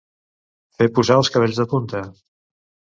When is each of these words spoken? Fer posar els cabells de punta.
Fer 0.79 0.87
posar 0.97 1.19
els 1.21 1.31
cabells 1.37 1.63
de 1.63 1.69
punta. 1.77 2.05